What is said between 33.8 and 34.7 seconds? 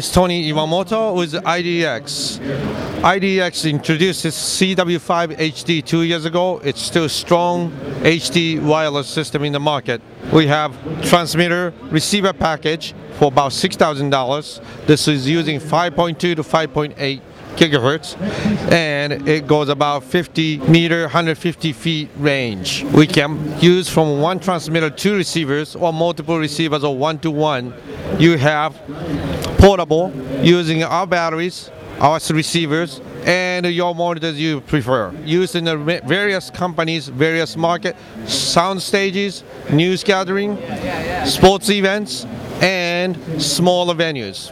monitors you